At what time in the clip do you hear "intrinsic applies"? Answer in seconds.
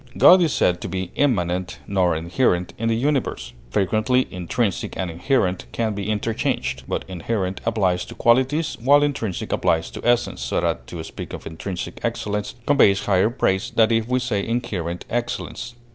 9.03-9.91